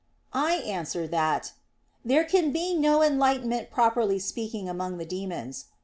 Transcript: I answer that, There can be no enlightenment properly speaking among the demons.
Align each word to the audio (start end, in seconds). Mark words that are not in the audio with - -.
I 0.33 0.53
answer 0.55 1.05
that, 1.09 1.53
There 2.03 2.23
can 2.23 2.51
be 2.51 2.73
no 2.73 3.03
enlightenment 3.03 3.69
properly 3.69 4.17
speaking 4.17 4.67
among 4.67 4.97
the 4.97 5.05
demons. 5.05 5.65